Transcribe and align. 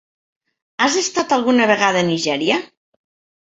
Has 0.85 0.95
estat 1.01 1.35
alguna 1.37 1.69
vegada 1.73 2.03
a 2.03 2.09
Nigèria? 2.11 2.61